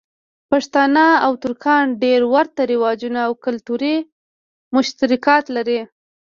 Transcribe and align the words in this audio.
پښتانه 0.51 1.05
او 1.25 1.31
ترکان 1.43 1.85
ډېر 2.03 2.21
ورته 2.33 2.61
رواجونه 2.71 3.19
او 3.27 3.33
کلتوری 3.45 3.95
مشترکات 4.75 5.45
لری. 5.55 5.79